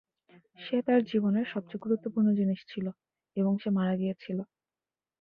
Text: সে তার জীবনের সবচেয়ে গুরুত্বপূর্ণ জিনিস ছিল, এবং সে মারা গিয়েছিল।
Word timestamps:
সে 0.59 0.77
তার 0.87 1.01
জীবনের 1.11 1.45
সবচেয়ে 1.53 1.83
গুরুত্বপূর্ণ 1.85 2.27
জিনিস 2.39 2.59
ছিল, 2.67 2.85
এবং 3.37 3.53
সে 3.57 3.69
মারা 3.77 3.93
গিয়েছিল। 3.97 4.37